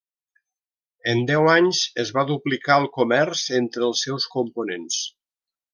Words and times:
En 1.13 1.21
deu 1.31 1.45
anys 1.57 1.83
es 2.05 2.13
va 2.17 2.25
duplicar 2.31 2.81
el 2.85 2.91
comerç 2.99 3.47
entre 3.61 3.87
els 3.91 4.05
seus 4.09 4.29
components. 4.39 5.03